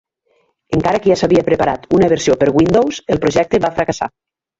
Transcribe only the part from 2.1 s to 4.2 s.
versió per Windows, el projecte va fracassar.